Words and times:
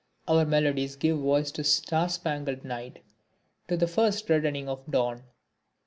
Our 0.27 0.45
melodies 0.45 0.95
give 0.95 1.19
voice 1.19 1.51
to 1.51 1.61
the 1.61 1.67
star 1.67 2.09
spangled 2.09 2.63
night, 2.63 3.03
to 3.67 3.77
the 3.77 3.85
first 3.85 4.31
reddening 4.31 4.67
of 4.67 4.83
dawn. 4.89 5.25